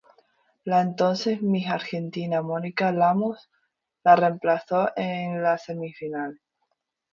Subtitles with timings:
[0.63, 3.51] La entonces Miss Argentina Mónica Lamas,
[4.03, 6.41] la reemplazó en la semifinal.